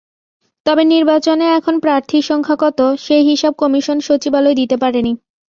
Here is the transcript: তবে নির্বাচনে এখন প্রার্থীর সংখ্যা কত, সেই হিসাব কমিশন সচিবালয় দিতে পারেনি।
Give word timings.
তবে 0.65 0.83
নির্বাচনে 0.85 1.45
এখন 1.57 1.75
প্রার্থীর 1.79 2.23
সংখ্যা 2.23 2.57
কত, 2.59 2.79
সেই 2.97 3.23
হিসাব 3.29 3.53
কমিশন 3.55 3.97
সচিবালয় 3.99 4.55
দিতে 4.55 4.75
পারেনি। 4.77 5.11